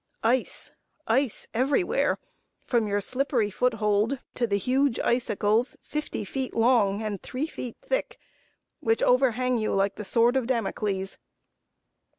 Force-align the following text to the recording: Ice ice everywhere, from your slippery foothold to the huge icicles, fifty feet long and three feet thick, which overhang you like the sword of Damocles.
Ice 0.23 0.71
ice 1.05 1.45
everywhere, 1.53 2.17
from 2.65 2.87
your 2.87 2.99
slippery 3.01 3.51
foothold 3.51 4.17
to 4.33 4.47
the 4.47 4.57
huge 4.57 4.99
icicles, 4.99 5.77
fifty 5.83 6.25
feet 6.25 6.55
long 6.55 7.03
and 7.03 7.21
three 7.21 7.45
feet 7.45 7.77
thick, 7.83 8.17
which 8.79 9.03
overhang 9.03 9.59
you 9.59 9.75
like 9.75 9.97
the 9.97 10.03
sword 10.03 10.35
of 10.37 10.47
Damocles. 10.47 11.19